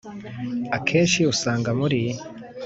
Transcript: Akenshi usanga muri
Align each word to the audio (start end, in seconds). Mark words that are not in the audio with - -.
Akenshi 0.77 1.19
usanga 1.33 1.69
muri 1.79 1.99